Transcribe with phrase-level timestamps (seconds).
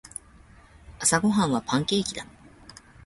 [0.97, 2.25] 朝ごはんはパンケーキだ。